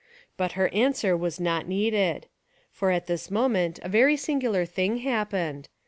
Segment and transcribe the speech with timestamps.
[0.35, 2.25] But her answer was not needed.
[2.71, 5.69] For at this moment a very singular thing happened.